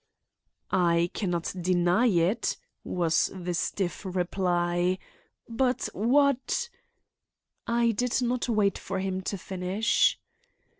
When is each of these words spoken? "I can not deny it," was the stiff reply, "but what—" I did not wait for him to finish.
"I 0.71 1.11
can 1.13 1.29
not 1.29 1.53
deny 1.61 2.07
it," 2.07 2.57
was 2.83 3.29
the 3.35 3.53
stiff 3.53 4.03
reply, 4.03 4.97
"but 5.47 5.89
what—" 5.93 6.71
I 7.67 7.91
did 7.91 8.19
not 8.23 8.49
wait 8.49 8.79
for 8.79 8.97
him 8.97 9.21
to 9.21 9.37
finish. 9.37 10.17